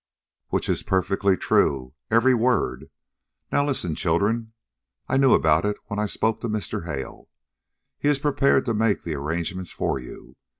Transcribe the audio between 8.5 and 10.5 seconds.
to make the arrangements for you.